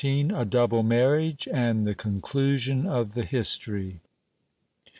—A 0.03 0.45
double 0.49 0.81
marriage, 0.81 1.47
and 1.53 1.85
the 1.85 1.93
conclusion 1.93 2.87
of 2.87 3.13
the 3.13 3.21
history. 3.23 4.01